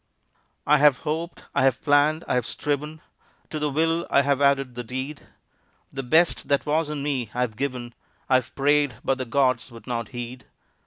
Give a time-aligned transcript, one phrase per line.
[0.65, 3.01] I have hoped, I have planned, I have striven,
[3.51, 5.27] To the will I have added the deed;
[5.91, 7.93] The best that was in me I've given,
[8.27, 10.45] I have prayed, but the gods would not heed.